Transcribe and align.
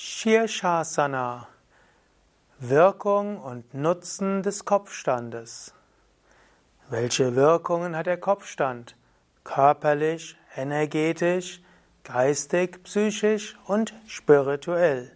Shirshasana 0.00 1.48
Wirkung 2.60 3.40
und 3.40 3.74
Nutzen 3.74 4.44
des 4.44 4.64
Kopfstandes. 4.64 5.74
Welche 6.88 7.34
Wirkungen 7.34 7.96
hat 7.96 8.06
der 8.06 8.18
Kopfstand? 8.18 8.96
Körperlich, 9.42 10.36
energetisch, 10.54 11.60
geistig, 12.04 12.80
psychisch 12.84 13.58
und 13.66 13.92
spirituell. 14.06 15.10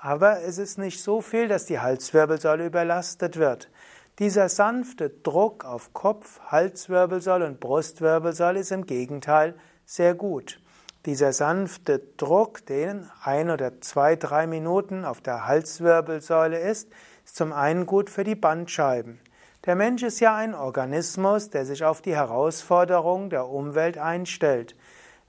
aber 0.00 0.42
es 0.42 0.58
ist 0.58 0.78
nicht 0.78 1.02
so 1.02 1.20
viel, 1.20 1.46
dass 1.46 1.66
die 1.66 1.78
Halswirbelsäule 1.78 2.66
überlastet 2.66 3.36
wird. 3.36 3.70
Dieser 4.18 4.48
sanfte 4.48 5.10
Druck 5.10 5.64
auf 5.64 5.92
Kopf, 5.92 6.40
Halswirbelsäule 6.46 7.46
und 7.46 7.60
Brustwirbelsäule 7.60 8.60
ist 8.60 8.72
im 8.72 8.86
Gegenteil 8.86 9.54
sehr 9.84 10.14
gut. 10.14 10.60
Dieser 11.06 11.32
sanfte 11.32 11.98
Druck, 12.16 12.64
den 12.66 13.10
ein 13.22 13.50
oder 13.50 13.80
zwei, 13.80 14.16
drei 14.16 14.46
Minuten 14.46 15.04
auf 15.04 15.20
der 15.20 15.46
Halswirbelsäule 15.46 16.58
ist, 16.58 16.88
zum 17.32 17.52
einen 17.52 17.86
gut 17.86 18.10
für 18.10 18.24
die 18.24 18.34
Bandscheiben. 18.34 19.18
Der 19.64 19.74
Mensch 19.74 20.02
ist 20.02 20.20
ja 20.20 20.34
ein 20.36 20.54
Organismus, 20.54 21.48
der 21.48 21.64
sich 21.64 21.84
auf 21.84 22.02
die 22.02 22.14
Herausforderung 22.14 23.30
der 23.30 23.48
Umwelt 23.48 23.96
einstellt. 23.96 24.76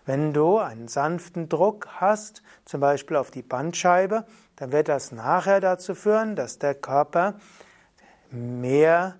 Wenn 0.05 0.33
du 0.33 0.57
einen 0.57 0.89
sanften 0.89 1.47
Druck 1.47 1.87
hast, 2.01 2.43
zum 2.65 2.81
Beispiel 2.81 3.15
auf 3.15 3.31
die 3.31 3.41
Bandscheibe, 3.41 4.25
dann 4.57 4.71
wird 4.73 4.89
das 4.89 5.13
nachher 5.13 5.61
dazu 5.61 5.95
führen, 5.95 6.35
dass 6.35 6.59
der 6.59 6.75
Körper 6.75 7.35
mehr 8.31 9.15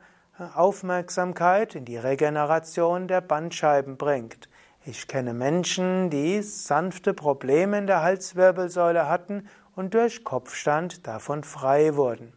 Aufmerksamkeit 0.56 1.76
in 1.76 1.86
die 1.86 1.98
Regeneration 1.98 3.08
der 3.08 3.22
Bandscheiben 3.22 3.96
bringt. 3.98 4.50
Ich 4.86 5.08
kenne 5.08 5.34
Menschen, 5.34 6.10
die 6.10 6.42
sanfte 6.42 7.14
Probleme 7.14 7.78
in 7.78 7.88
der 7.88 8.02
Halswirbelsäule 8.02 9.08
hatten 9.08 9.48
und 9.76 9.94
durch 9.94 10.26
Kopfstand 10.26 11.08
davon 11.08 11.44
frei 11.44 11.96
wurden. 11.96 12.34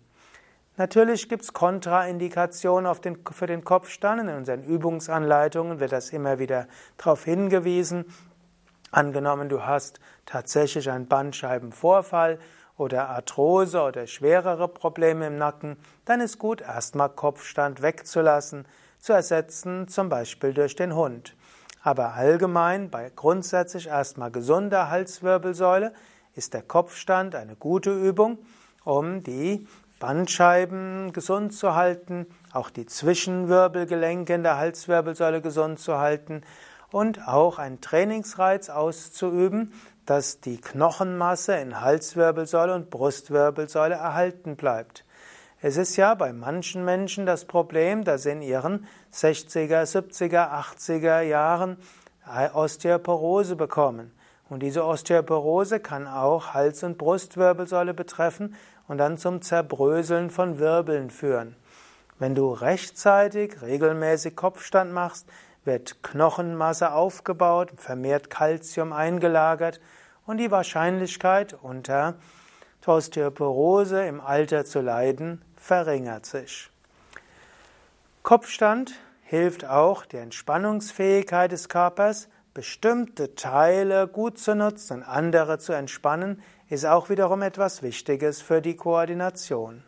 Natürlich 0.79 1.31
gibt 1.31 1.43
es 1.43 1.53
Kontraindikationen 1.55 2.93
den, 3.01 3.19
für 3.31 3.47
den 3.47 3.65
Kopfstand. 3.65 4.21
In 4.21 4.29
unseren 4.29 4.63
Übungsanleitungen 4.63 5.81
wird 5.81 5.93
das 5.93 6.11
immer 6.11 6.39
wieder 6.39 6.69
darauf 6.99 7.25
hingewiesen. 7.25 8.05
Angenommen, 8.91 9.49
du 9.49 9.65
hast 9.65 10.01
tatsächlich 10.27 10.91
einen 10.91 11.09
Bandscheibenvorfall 11.09 12.39
oder 12.77 13.09
Arthrose 13.09 13.81
oder 13.81 14.07
schwerere 14.07 14.69
Probleme 14.69 15.27
im 15.27 15.39
Nacken, 15.39 15.77
dann 16.05 16.21
ist 16.21 16.39
gut, 16.39 16.61
erstmal 16.61 17.09
Kopfstand 17.09 17.81
wegzulassen, 17.81 18.67
zu 18.99 19.13
ersetzen, 19.13 19.89
zum 19.89 20.09
Beispiel 20.09 20.53
durch 20.53 20.77
den 20.77 20.95
Hund. 20.95 21.37
Aber 21.83 22.15
allgemein, 22.15 22.91
bei 22.91 23.11
grundsätzlich 23.15 23.87
erstmal 23.87 24.31
gesunder 24.31 24.91
Halswirbelsäule, 24.91 25.95
ist 26.35 26.53
der 26.53 26.63
Kopfstand 26.63 27.35
eine 27.35 27.57
gute 27.57 27.93
Übung, 27.93 28.39
um 28.85 29.23
die 29.23 29.67
Bandscheiben 29.99 31.13
gesund 31.13 31.55
zu 31.55 31.75
halten, 31.75 32.27
auch 32.53 32.71
die 32.71 32.87
Zwischenwirbelgelenke 32.87 34.35
in 34.35 34.43
der 34.43 34.59
Halswirbelsäule 34.59 35.41
gesund 35.41 35.79
zu 35.79 35.99
halten 35.99 36.43
und 36.91 37.27
auch 37.27 37.59
einen 37.59 37.81
Trainingsreiz 37.81 38.69
auszuüben, 38.69 39.73
dass 40.05 40.41
die 40.41 40.61
Knochenmasse 40.61 41.57
in 41.57 41.81
Halswirbelsäule 41.81 42.75
und 42.75 42.91
Brustwirbelsäule 42.91 43.95
erhalten 43.95 44.57
bleibt. 44.57 45.05
Es 45.63 45.79
ist 45.79 45.97
ja 45.97 46.15
bei 46.15 46.33
manchen 46.33 46.85
Menschen 46.85 47.25
das 47.25 47.47
Problem, 47.47 48.05
dass 48.05 48.27
in 48.27 48.43
ihren 48.43 48.87
60er, 49.13 49.83
70er, 49.83 50.53
80er 50.53 51.23
Jahren 51.23 51.79
Osteoporose 52.53 53.57
bekommen. 53.57 54.13
Und 54.49 54.63
diese 54.63 54.85
Osteoporose 54.85 55.81
kann 55.81 56.07
auch 56.07 56.55
Hals- 56.55 56.85
und 56.85 56.99
Brustwirbelsäule 56.99 57.95
betreffen 57.95 58.55
und 58.89 58.99
dann 58.99 59.19
zum 59.19 59.43
Zerbröseln 59.43 60.31
von 60.31 60.59
Wirbeln 60.59 61.11
führen. 61.11 61.57
Wenn 62.19 62.35
du 62.35 62.53
rechtzeitig 62.53 63.61
regelmäßig 63.63 64.37
Kopfstand 64.37 64.93
machst, 64.93 65.27
wird 65.65 66.03
Knochenmasse 66.03 66.93
aufgebaut, 66.93 67.73
vermehrt 67.77 68.31
Kalzium 68.31 68.93
eingelagert 68.93 69.81
und 70.25 70.39
die 70.39 70.51
Wahrscheinlichkeit 70.51 71.57
unter 71.61 72.15
Osteoporose 72.87 74.07
im 74.07 74.21
Alter 74.21 74.65
zu 74.65 74.81
leiden 74.81 75.43
verringert 75.57 76.25
sich. 76.25 76.71
Kopfstand 78.23 78.93
hilft 79.23 79.65
auch 79.65 80.07
der 80.07 80.23
Entspannungsfähigkeit 80.23 81.51
des 81.51 81.69
Körpers, 81.69 82.29
bestimmte 82.55 83.35
Teile 83.35 84.07
gut 84.07 84.39
zu 84.39 84.55
nutzen 84.55 84.99
und 84.99 85.03
andere 85.03 85.59
zu 85.59 85.73
entspannen, 85.73 86.43
ist 86.69 86.87
auch 86.87 87.09
wiederum 87.09 87.43
etwas 87.43 87.83
Wichtiges 87.83 88.43
für 88.43 88.61
die 88.61 88.77
Koordination. 88.77 89.85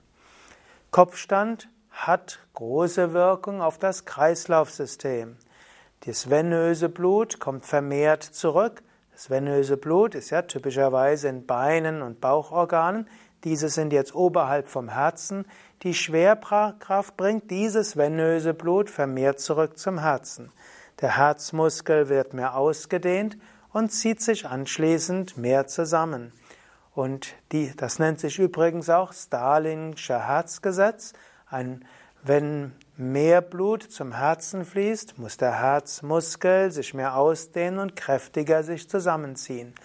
Kopfstand 0.90 1.68
hat 1.90 2.38
große 2.54 3.12
Wirkung 3.12 3.60
auf 3.60 3.78
das 3.78 4.04
Kreislaufsystem. 4.04 5.36
Das 6.06 6.30
venöse 6.30 6.88
Blut 6.88 7.40
kommt 7.40 7.66
vermehrt 7.66 8.22
zurück. 8.22 8.82
Das 9.12 9.30
venöse 9.30 9.76
Blut 9.76 10.14
ist 10.14 10.30
ja 10.30 10.42
typischerweise 10.42 11.28
in 11.28 11.44
Beinen 11.44 12.02
und 12.02 12.20
Bauchorganen. 12.20 13.08
Diese 13.42 13.68
sind 13.68 13.92
jetzt 13.92 14.14
oberhalb 14.14 14.68
vom 14.68 14.88
Herzen. 14.88 15.44
Die 15.82 15.94
Schwerkraft 15.94 17.16
bringt 17.16 17.50
dieses 17.50 17.96
venöse 17.96 18.54
Blut 18.54 18.90
vermehrt 18.90 19.40
zurück 19.40 19.78
zum 19.78 19.98
Herzen. 19.98 20.52
Der 21.00 21.16
Herzmuskel 21.16 22.08
wird 22.08 22.32
mehr 22.34 22.56
ausgedehnt 22.56 23.36
und 23.72 23.90
zieht 23.90 24.20
sich 24.20 24.46
anschließend 24.46 25.36
mehr 25.36 25.66
zusammen. 25.66 26.32
Und 26.98 27.36
die, 27.52 27.72
das 27.76 28.00
nennt 28.00 28.18
sich 28.18 28.40
übrigens 28.40 28.90
auch 28.90 29.12
Stalinsche 29.12 30.26
Herzgesetz. 30.26 31.12
Ein, 31.48 31.84
wenn 32.24 32.72
mehr 32.96 33.40
Blut 33.40 33.84
zum 33.84 34.10
Herzen 34.10 34.64
fließt, 34.64 35.16
muss 35.16 35.36
der 35.36 35.60
Herzmuskel 35.60 36.72
sich 36.72 36.94
mehr 36.94 37.14
ausdehnen 37.14 37.78
und 37.78 37.94
kräftiger 37.94 38.64
sich 38.64 38.90
zusammenziehen. 38.90 39.76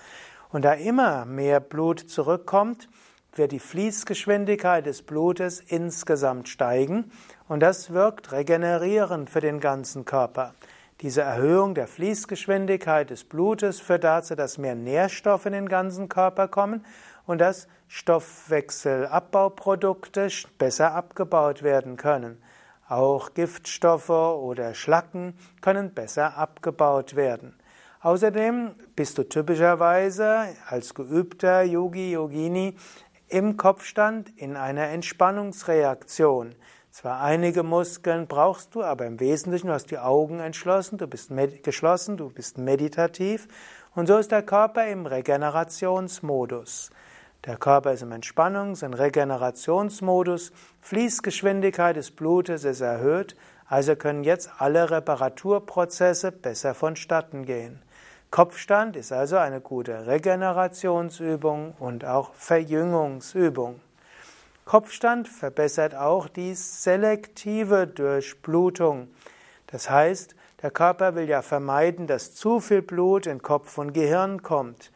Und 0.50 0.65
da 0.65 0.74
immer 0.74 1.25
mehr 1.25 1.60
Blut 1.60 2.00
zurückkommt, 2.00 2.89
wird 3.36 3.51
die 3.51 3.59
Fließgeschwindigkeit 3.59 4.88
des 4.88 5.04
Blutes 5.04 5.59
insgesamt 5.59 6.50
steigen 6.50 7.12
und 7.48 7.59
das 7.59 7.94
wirkt 7.94 8.31
regenerierend 8.31 9.30
für 9.30 9.39
den 9.39 9.59
ganzen 9.59 10.04
Körper. 10.06 10.56
Diese 11.04 11.22
Erhöhung 11.22 11.76
der 11.76 11.88
Fließgeschwindigkeit 11.88 13.10
des 13.10 13.26
Blutes 13.26 13.82
führt 13.82 14.06
dazu, 14.06 14.36
dass 14.36 14.58
mehr 14.58 14.76
Nährstoffe 14.76 15.46
in 15.46 15.52
den 15.52 15.68
ganzen 15.68 16.08
Körper 16.08 16.48
kommen 16.48 16.86
und 17.26 17.42
dass 17.42 17.68
Stoffwechselabbauprodukte 17.90 20.30
besser 20.58 20.94
abgebaut 20.94 21.62
werden 21.62 21.98
können. 21.98 22.42
Auch 22.88 23.34
Giftstoffe 23.34 24.10
oder 24.10 24.74
Schlacken 24.76 25.34
können 25.60 25.94
besser 25.94 26.38
abgebaut 26.38 27.18
werden. 27.18 27.60
Außerdem 28.00 28.76
bist 28.96 29.18
du 29.18 29.24
typischerweise 29.24 30.56
als 30.70 30.94
geübter 30.94 31.64
Yogi, 31.64 32.14
Yogini 32.14 32.78
im 33.28 33.58
Kopfstand 33.58 34.30
in 34.38 34.56
einer 34.56 34.88
Entspannungsreaktion. 34.88 36.56
Zwar 36.94 37.22
einige 37.22 37.63
Muskeln 37.63 38.28
brauchst 38.28 38.75
du, 38.75 38.84
aber 38.84 39.07
im 39.07 39.19
Wesentlichen 39.19 39.66
du 39.66 39.74
hast 39.74 39.90
die 39.90 39.98
Augen 39.98 40.40
entschlossen, 40.40 41.00
du 41.00 41.07
bist 41.07 41.31
geschlossen, 41.63 42.18
du 42.18 42.30
bist 42.30 42.60
meditativ 42.60 43.48
und 43.95 44.06
so 44.06 44.16
ist 44.19 44.31
der 44.31 44.44
Körper 44.44 44.86
im 44.86 45.07
Regenerationsmodus. 45.07 46.92
Der 47.48 47.57
Körper 47.57 47.94
ist 47.94 48.04
im 48.04 48.12
Entspannungs- 48.12 48.86
und 48.86 48.94
Regenerationsmodus, 48.94 50.51
Fließgeschwindigkeit 50.81 51.95
des 51.95 52.12
Blutes 52.12 52.63
ist 52.63 52.81
erhöht, 52.81 53.36
also 53.66 53.95
können 53.95 54.24
jetzt 54.24 54.51
alle 54.60 54.92
Reparaturprozesse 54.92 56.31
besser 56.31 56.75
vonstatten 56.75 57.44
gehen. 57.45 57.81
Kopfstand 58.30 58.95
ist 58.98 59.12
also 59.12 59.38
eine 59.38 59.62
gute 59.62 60.06
Regenerationsübung 60.06 61.74
und 61.80 62.06
auch 62.06 62.36
Verjüngungsübung. 62.36 63.80
Kopfstand 64.65 65.27
verbessert 65.27 65.94
auch 65.94 66.30
die 66.30 66.56
selektive 66.56 67.86
Durchblutung. 67.86 69.10
Das 69.68 69.89
heißt, 69.89 70.36
der 70.62 70.71
Körper 70.71 71.15
will 71.15 71.27
ja 71.27 71.42
vermeiden, 71.42 72.07
dass 72.07 72.33
zu 72.33 72.62
viel 72.62 72.81
Blut 72.81 73.27
in 73.27 73.42
Kopf 73.42 73.77
und 73.77 73.94
Gehirn 73.94 74.42
kommt. 74.42 74.92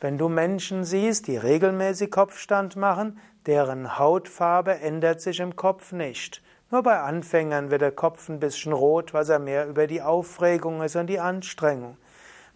Wenn 0.00 0.18
du 0.18 0.28
Menschen 0.28 0.84
siehst, 0.84 1.28
die 1.28 1.36
regelmäßig 1.36 2.10
Kopfstand 2.10 2.74
machen, 2.74 3.20
deren 3.46 3.98
Hautfarbe 3.98 4.80
ändert 4.80 5.20
sich 5.20 5.38
im 5.38 5.54
Kopf 5.54 5.92
nicht. 5.92 6.42
Nur 6.72 6.82
bei 6.82 6.98
Anfängern 6.98 7.70
wird 7.70 7.82
der 7.82 7.92
Kopf 7.92 8.28
ein 8.28 8.40
bisschen 8.40 8.72
rot, 8.72 9.14
was 9.14 9.28
er 9.28 9.38
mehr 9.38 9.68
über 9.68 9.86
die 9.86 10.02
Aufregung 10.02 10.82
ist 10.82 10.96
und 10.96 11.06
die 11.06 11.20
Anstrengung. 11.20 11.96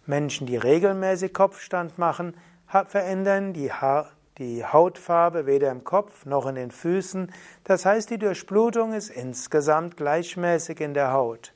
Menschen, 0.05 0.47
die 0.47 0.57
regelmäßig 0.57 1.33
Kopfstand 1.33 1.97
machen, 1.97 2.35
verändern 2.67 3.53
die, 3.53 3.71
ha 3.71 4.09
die 4.37 4.63
Hautfarbe 4.63 5.45
weder 5.45 5.71
im 5.71 5.83
Kopf 5.83 6.25
noch 6.25 6.45
in 6.45 6.55
den 6.55 6.71
Füßen. 6.71 7.31
Das 7.63 7.85
heißt, 7.85 8.09
die 8.09 8.19
Durchblutung 8.19 8.93
ist 8.93 9.09
insgesamt 9.09 9.97
gleichmäßig 9.97 10.79
in 10.81 10.93
der 10.93 11.11
Haut. 11.11 11.53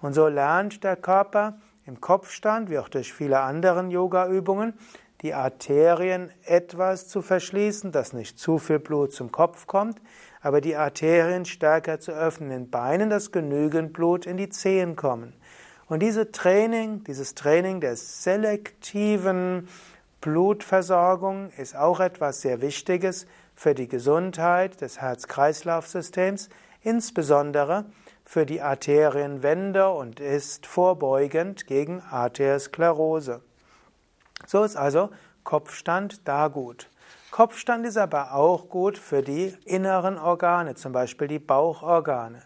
Und 0.00 0.14
so 0.14 0.28
lernt 0.28 0.84
der 0.84 0.96
Körper 0.96 1.58
im 1.86 2.00
Kopfstand, 2.00 2.70
wie 2.70 2.78
auch 2.78 2.88
durch 2.88 3.12
viele 3.12 3.40
andere 3.40 3.86
Yoga-Übungen, 3.86 4.74
die 5.22 5.34
Arterien 5.34 6.30
etwas 6.44 7.08
zu 7.08 7.20
verschließen, 7.20 7.92
dass 7.92 8.12
nicht 8.12 8.38
zu 8.38 8.58
viel 8.58 8.78
Blut 8.78 9.12
zum 9.12 9.30
Kopf 9.30 9.66
kommt, 9.66 10.00
aber 10.40 10.60
die 10.60 10.76
Arterien 10.76 11.44
stärker 11.44 12.00
zu 12.00 12.12
öffnen 12.12 12.50
in 12.50 12.70
Beinen, 12.70 13.10
dass 13.10 13.32
genügend 13.32 13.92
Blut 13.92 14.24
in 14.24 14.38
die 14.38 14.48
Zehen 14.48 14.96
kommen. 14.96 15.34
Und 15.88 16.00
diese 16.00 16.30
Training, 16.30 17.02
dieses 17.04 17.34
Training 17.34 17.80
der 17.80 17.96
selektiven 17.96 19.68
Blutversorgung 20.20 21.50
ist 21.56 21.74
auch 21.74 21.98
etwas 21.98 22.42
sehr 22.42 22.60
Wichtiges 22.60 23.26
für 23.54 23.74
die 23.74 23.88
Gesundheit 23.88 24.82
des 24.82 25.00
Herz-Kreislauf-Systems, 25.00 26.50
insbesondere 26.82 27.86
für 28.26 28.44
die 28.44 28.60
Arterienwände 28.60 29.88
und 29.88 30.20
ist 30.20 30.66
vorbeugend 30.66 31.66
gegen 31.66 32.02
Arteriosklerose. 32.02 33.40
So 34.46 34.62
ist 34.62 34.76
also 34.76 35.08
Kopfstand 35.42 36.28
da 36.28 36.48
gut. 36.48 36.90
Kopfstand 37.30 37.86
ist 37.86 37.96
aber 37.96 38.34
auch 38.34 38.68
gut 38.68 38.98
für 38.98 39.22
die 39.22 39.56
inneren 39.64 40.18
Organe, 40.18 40.74
zum 40.74 40.92
Beispiel 40.92 41.28
die 41.28 41.38
Bauchorgane. 41.38 42.42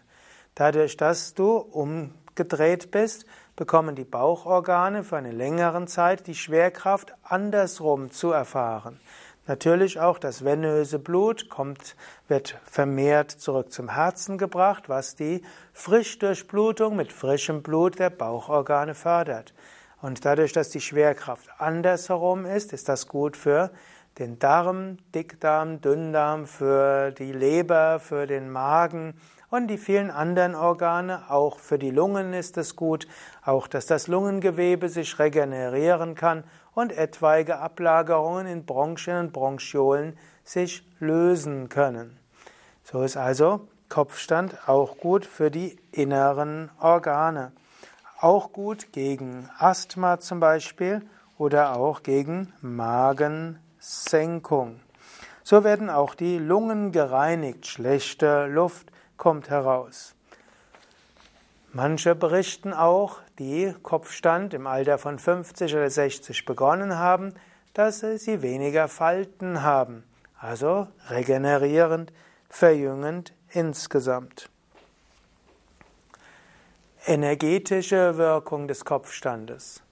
Dadurch, 0.53 0.95
dass 0.95 1.33
du 1.33 1.57
um 1.57 2.13
gedreht 2.35 2.91
bist, 2.91 3.25
bekommen 3.55 3.95
die 3.95 4.03
Bauchorgane 4.03 5.03
für 5.03 5.17
eine 5.17 5.31
längere 5.31 5.85
Zeit 5.85 6.27
die 6.27 6.35
Schwerkraft 6.35 7.13
andersrum 7.23 8.11
zu 8.11 8.31
erfahren. 8.31 8.99
Natürlich 9.47 9.99
auch 9.99 10.17
das 10.17 10.43
venöse 10.43 10.97
Blut 10.97 11.49
kommt, 11.49 11.95
wird 12.27 12.59
vermehrt 12.65 13.29
zurück 13.29 13.71
zum 13.71 13.89
Herzen 13.89 14.37
gebracht, 14.39 14.89
was 14.89 15.15
die 15.15 15.43
Frischdurchblutung 15.73 16.95
mit 16.95 17.11
frischem 17.11 17.61
Blut 17.61 17.99
der 17.99 18.09
Bauchorgane 18.09 18.95
fördert. 18.95 19.53
Und 20.01 20.25
dadurch, 20.25 20.51
dass 20.51 20.71
die 20.71 20.81
Schwerkraft 20.81 21.47
andersherum 21.59 22.45
ist, 22.45 22.73
ist 22.73 22.89
das 22.89 23.07
gut 23.07 23.37
für 23.37 23.71
den 24.17 24.39
Darm, 24.39 24.97
Dickdarm, 25.13 25.79
Dünndarm, 25.79 26.47
für 26.47 27.11
die 27.11 27.31
Leber, 27.31 27.99
für 27.99 28.25
den 28.25 28.49
Magen, 28.49 29.13
und 29.49 29.67
die 29.67 29.77
vielen 29.77 30.11
anderen 30.11 30.55
Organe. 30.55 31.29
Auch 31.29 31.59
für 31.59 31.79
die 31.79 31.91
Lungen 31.91 32.33
ist 32.33 32.57
es 32.57 32.75
gut, 32.75 33.07
auch 33.43 33.67
dass 33.67 33.85
das 33.85 34.07
Lungengewebe 34.07 34.89
sich 34.89 35.17
regenerieren 35.19 36.15
kann 36.15 36.43
und 36.73 36.91
etwaige 36.91 37.59
Ablagerungen 37.59 38.47
in 38.47 38.65
Bronchien 38.65 39.17
und 39.17 39.33
Bronchiolen 39.33 40.17
sich 40.43 40.83
lösen 40.99 41.69
können. 41.69 42.19
So 42.83 43.03
ist 43.03 43.17
also 43.17 43.67
Kopfstand 43.89 44.67
auch 44.67 44.97
gut 44.97 45.25
für 45.25 45.51
die 45.51 45.77
inneren 45.91 46.71
Organe. 46.79 47.51
Auch 48.19 48.51
gut 48.51 48.91
gegen 48.91 49.49
Asthma 49.57 50.19
zum 50.19 50.39
Beispiel 50.39 51.01
oder 51.37 51.75
auch 51.75 52.03
gegen 52.03 52.53
Magensenkung. 52.61 54.79
So 55.43 55.63
werden 55.63 55.89
auch 55.89 56.15
die 56.15 56.37
Lungen 56.39 56.91
gereinigt. 56.91 57.67
Schlechte 57.67 58.47
Luft 58.47 58.91
kommt 59.17 59.49
heraus. 59.49 60.15
Manche 61.73 62.15
berichten 62.15 62.73
auch, 62.73 63.19
die 63.37 63.75
Kopfstand 63.83 64.53
im 64.53 64.65
Alter 64.65 64.97
von 64.97 65.19
50 65.19 65.73
oder 65.75 65.89
60 65.89 66.45
begonnen 66.45 66.97
haben, 66.97 67.33
dass 67.73 67.99
sie 67.99 68.41
weniger 68.41 68.87
Falten 68.87 69.61
haben, 69.61 70.05
also 70.39 70.87
regenerierend, 71.09 72.13
verjüngend 72.49 73.33
insgesamt. 73.49 74.49
Energetische 77.05 78.17
Wirkung 78.17 78.67
des 78.69 78.85
Kopfstandes. 78.85 79.83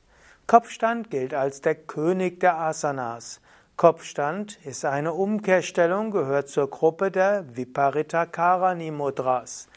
Kopfstand 0.48 1.12
gilt 1.12 1.34
als 1.34 1.62
der 1.62 1.76
König 1.76 2.40
der 2.40 2.58
Asanas. 2.58 3.42
Kopfstand 3.76 4.60
ist 4.66 4.86
eine 4.86 5.14
Umkehrstellung, 5.14 6.12
gehört 6.12 6.48
zur 6.48 6.70
Gruppe 6.70 7.10
der 7.10 7.44
Viparita 7.56 8.28
Karani 8.28 8.92
Mudras. 8.92 9.68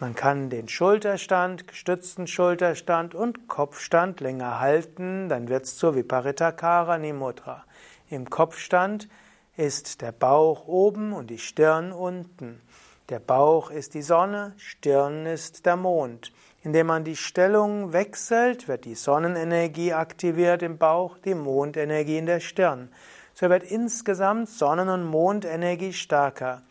Man 0.00 0.14
kann 0.14 0.48
den 0.48 0.68
Schulterstand, 0.68 1.68
gestützten 1.68 2.26
Schulterstand 2.26 3.14
und 3.14 3.46
Kopfstand 3.46 4.20
länger 4.20 4.58
halten, 4.58 5.28
dann 5.28 5.48
wird 5.48 5.64
es 5.64 5.76
zur 5.76 5.94
Viparita 5.94 6.50
Karani 6.50 7.12
Mudra. 7.12 7.64
Im 8.08 8.30
Kopfstand 8.30 9.08
ist 9.56 10.00
der 10.00 10.12
Bauch 10.12 10.66
oben 10.66 11.12
und 11.12 11.28
die 11.28 11.38
Stirn 11.38 11.92
unten. 11.92 12.62
Der 13.10 13.20
Bauch 13.20 13.70
ist 13.70 13.92
die 13.92 14.02
Sonne, 14.02 14.54
Stirn 14.56 15.26
ist 15.26 15.66
der 15.66 15.76
Mond. 15.76 16.32
Indem 16.64 16.86
man 16.86 17.04
die 17.04 17.16
Stellung 17.16 17.92
wechselt, 17.92 18.68
wird 18.68 18.86
die 18.86 18.94
Sonnenenergie 18.94 19.92
aktiviert 19.92 20.62
im 20.62 20.78
Bauch, 20.78 21.18
die 21.18 21.34
Mondenergie 21.34 22.16
in 22.16 22.24
der 22.24 22.40
Stirn. 22.40 22.88
So 23.34 23.50
wird 23.50 23.64
insgesamt 23.64 24.48
Sonnen- 24.48 24.88
und 24.88 25.04
Mondenergie 25.04 25.92
stärker. 25.92 26.62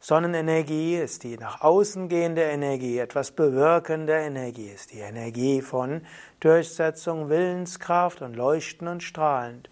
Sonnenenergie 0.00 0.96
ist 0.96 1.24
die 1.24 1.36
nach 1.36 1.60
außen 1.60 2.08
gehende 2.08 2.40
Energie, 2.42 2.98
etwas 2.98 3.32
bewirkende 3.32 4.14
Energie, 4.14 4.70
ist 4.74 4.94
die 4.94 5.00
Energie 5.00 5.60
von 5.60 6.00
Durchsetzung, 6.40 7.28
Willenskraft 7.28 8.22
und 8.22 8.36
Leuchten 8.36 8.88
und 8.88 9.02
Strahlend. 9.02 9.68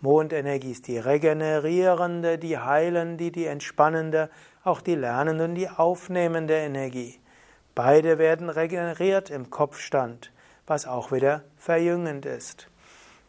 Mondenergie 0.00 0.70
ist 0.70 0.86
die 0.86 0.98
regenerierende, 0.98 2.38
die 2.38 2.58
heilende, 2.58 3.32
die 3.32 3.46
entspannende, 3.46 4.30
auch 4.62 4.80
die 4.80 4.94
lernende 4.94 5.44
und 5.46 5.56
die 5.56 5.68
aufnehmende 5.68 6.54
Energie. 6.54 7.18
Beide 7.76 8.16
werden 8.16 8.48
regeneriert 8.48 9.28
im 9.28 9.50
Kopfstand, 9.50 10.32
was 10.66 10.86
auch 10.86 11.12
wieder 11.12 11.44
verjüngend 11.58 12.24
ist. 12.24 12.68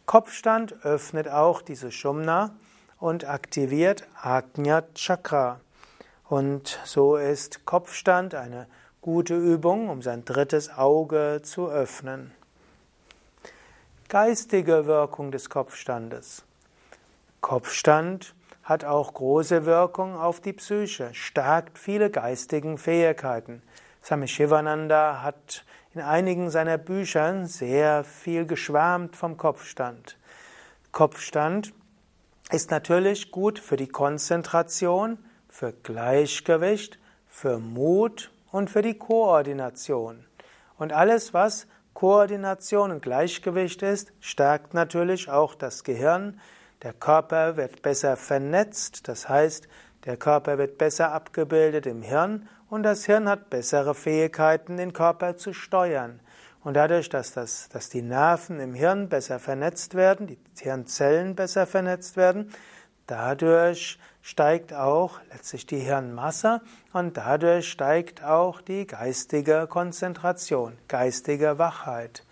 Kopfstand 0.05 0.85
öffnet 0.85 1.27
auch 1.27 1.61
diese 1.61 1.91
Shumna 1.91 2.55
und 2.97 3.25
aktiviert 3.25 4.07
Ajna 4.15 4.83
Chakra. 4.95 5.59
Und 6.29 6.79
so 6.85 7.17
ist 7.17 7.65
Kopfstand 7.65 8.35
eine 8.35 8.67
gute 9.01 9.35
Übung, 9.35 9.89
um 9.89 10.01
sein 10.01 10.23
drittes 10.23 10.69
Auge 10.69 11.41
zu 11.43 11.67
öffnen. 11.69 12.31
Geistige 14.07 14.85
Wirkung 14.85 15.31
des 15.31 15.49
Kopfstandes. 15.49 16.45
Kopfstand 17.41 18.33
hat 18.63 18.85
auch 18.85 19.13
große 19.13 19.65
Wirkung 19.65 20.15
auf 20.15 20.39
die 20.39 20.53
Psyche, 20.53 21.13
stärkt 21.13 21.77
viele 21.77 22.09
geistigen 22.09 22.77
Fähigkeiten. 22.77 23.61
Swami 24.07 24.29
Shivananda 24.29 25.21
hat 25.21 25.65
in 25.93 25.99
einigen 25.99 26.49
seiner 26.49 26.77
Bücher 26.77 27.45
sehr 27.45 28.05
viel 28.05 28.45
geschwärmt 28.45 29.17
vom 29.17 29.35
Kopfstand. 29.35 30.17
Kopfstand 30.93 31.73
ist 32.49 32.71
natürlich 32.71 33.31
gut 33.31 33.59
für 33.59 33.75
die 33.75 33.89
Konzentration, 33.89 35.17
für 35.49 35.73
Gleichgewicht, 35.73 36.99
für 37.27 37.59
Mut 37.59 38.31
und 38.49 38.69
für 38.69 38.81
die 38.81 38.97
Koordination. 38.97 40.23
Und 40.77 40.93
alles, 40.93 41.33
was 41.33 41.67
Koordination 41.93 42.91
und 42.91 43.01
Gleichgewicht 43.01 43.81
ist, 43.81 44.13
stärkt 44.21 44.73
natürlich 44.73 45.29
auch 45.29 45.53
das 45.53 45.83
Gehirn. 45.83 46.39
Der 46.81 46.93
Körper 46.93 47.57
wird 47.57 47.81
besser 47.81 48.15
vernetzt, 48.15 49.09
das 49.09 49.27
heißt, 49.27 49.67
der 50.05 50.15
Körper 50.15 50.57
wird 50.57 50.77
besser 50.77 51.11
abgebildet 51.11 51.85
im 51.85 52.01
Hirn 52.01 52.47
und 52.69 52.83
das 52.83 53.05
Hirn 53.05 53.29
hat 53.29 53.50
bessere 53.50 53.95
Fähigkeiten, 53.95 54.77
den 54.77 54.93
Körper 54.93 55.38
zu 55.38 55.53
steuern. 55.53 56.19
Und 56.63 56.74
dadurch, 56.74 57.07
dass, 57.09 57.31
das, 57.31 57.69
dass 57.69 57.89
die 57.89 58.01
Nerven 58.01 58.59
im 58.59 58.74
Hirn 58.74 59.09
besser 59.09 59.39
vernetzt 59.39 59.95
werden, 59.95 60.27
die 60.27 60.38
Hirnzellen 60.59 61.36
besser 61.36 61.65
vernetzt 61.65 62.17
werden, 62.17 62.51
dadurch 63.05 64.00
steigt 64.21 64.74
auch 64.74 65.19
letztlich 65.31 65.65
die 65.65 65.79
Hirnmasse 65.79 66.62
und 66.91 67.15
dadurch 67.15 67.69
steigt 67.69 68.24
auch 68.24 68.59
die 68.59 68.86
geistige 68.86 69.67
Konzentration, 69.67 70.77
geistige 70.89 71.57
Wachheit. 71.57 72.25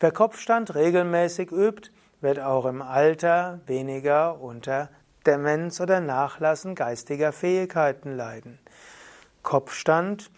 Wer 0.00 0.12
Kopfstand 0.12 0.74
regelmäßig 0.74 1.50
übt, 1.50 1.90
wird 2.20 2.40
auch 2.40 2.66
im 2.66 2.82
Alter 2.82 3.60
weniger 3.66 4.40
unter 4.40 4.90
Demenz 5.24 5.80
oder 5.80 6.00
Nachlassen 6.00 6.74
geistiger 6.74 7.32
Fähigkeiten 7.32 8.16
leiden. 8.16 8.58
Kopfstand 9.48 10.30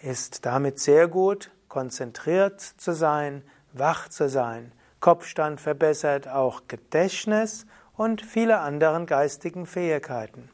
ist 0.00 0.46
damit 0.46 0.80
sehr 0.80 1.08
gut 1.08 1.50
konzentriert 1.68 2.58
zu 2.58 2.94
sein, 2.94 3.42
wach 3.74 4.08
zu 4.08 4.30
sein. 4.30 4.72
Kopfstand 4.98 5.60
verbessert 5.60 6.26
auch 6.26 6.62
Gedächtnis 6.66 7.66
und 7.98 8.22
viele 8.22 8.60
andere 8.60 9.04
geistigen 9.04 9.66
Fähigkeiten. 9.66 10.48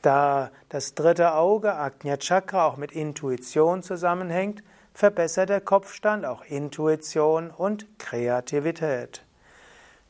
Da 0.00 0.50
das 0.70 0.94
dritte 0.94 1.34
Auge, 1.34 1.74
Ajna 1.74 2.16
Chakra, 2.16 2.64
auch 2.64 2.78
mit 2.78 2.92
Intuition 2.92 3.82
zusammenhängt, 3.82 4.62
verbessert 4.94 5.50
der 5.50 5.60
Kopfstand 5.60 6.24
auch 6.24 6.42
Intuition 6.46 7.50
und 7.50 7.98
Kreativität. 7.98 9.22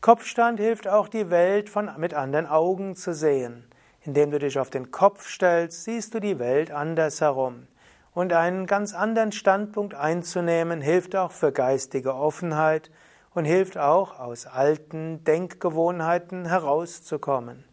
Kopfstand 0.00 0.60
hilft 0.60 0.86
auch 0.86 1.08
die 1.08 1.30
Welt 1.30 1.68
von, 1.68 1.90
mit 1.96 2.14
anderen 2.14 2.46
Augen 2.46 2.94
zu 2.94 3.12
sehen. 3.12 3.64
Indem 4.04 4.30
du 4.30 4.38
dich 4.38 4.58
auf 4.58 4.70
den 4.70 4.90
Kopf 4.90 5.28
stellst, 5.28 5.84
siehst 5.84 6.14
du 6.14 6.20
die 6.20 6.38
Welt 6.38 6.70
andersherum. 6.70 7.68
Und 8.14 8.32
einen 8.32 8.66
ganz 8.66 8.94
anderen 8.94 9.32
Standpunkt 9.32 9.94
einzunehmen, 9.94 10.80
hilft 10.80 11.16
auch 11.16 11.32
für 11.32 11.52
geistige 11.52 12.14
Offenheit 12.14 12.90
und 13.32 13.44
hilft 13.44 13.78
auch, 13.78 14.18
aus 14.18 14.46
alten 14.46 15.24
Denkgewohnheiten 15.24 16.46
herauszukommen. 16.46 17.64